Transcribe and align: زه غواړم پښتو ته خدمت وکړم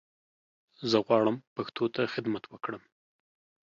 زه 0.89 0.97
غواړم 1.05 1.35
پښتو 1.55 1.83
ته 1.95 2.01
خدمت 2.13 2.43
وکړم 2.47 2.83